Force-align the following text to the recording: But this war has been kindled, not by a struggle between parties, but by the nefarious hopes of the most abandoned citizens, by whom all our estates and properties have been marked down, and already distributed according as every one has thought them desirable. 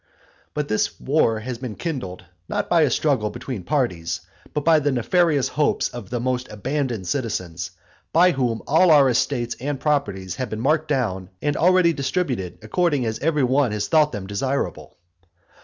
But 0.55 0.67
this 0.67 0.99
war 0.99 1.41
has 1.41 1.59
been 1.59 1.75
kindled, 1.75 2.25
not 2.49 2.67
by 2.67 2.81
a 2.81 2.89
struggle 2.89 3.29
between 3.29 3.61
parties, 3.61 4.21
but 4.51 4.65
by 4.65 4.79
the 4.79 4.91
nefarious 4.91 5.49
hopes 5.49 5.89
of 5.89 6.09
the 6.09 6.19
most 6.19 6.51
abandoned 6.51 7.07
citizens, 7.07 7.69
by 8.11 8.31
whom 8.31 8.63
all 8.65 8.89
our 8.89 9.09
estates 9.09 9.55
and 9.59 9.79
properties 9.79 10.37
have 10.37 10.49
been 10.49 10.59
marked 10.59 10.87
down, 10.87 11.29
and 11.39 11.55
already 11.55 11.93
distributed 11.93 12.57
according 12.63 13.05
as 13.05 13.19
every 13.19 13.43
one 13.43 13.71
has 13.73 13.89
thought 13.89 14.11
them 14.11 14.25
desirable. 14.25 14.97